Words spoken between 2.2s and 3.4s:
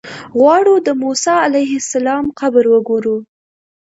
قبر وګورو.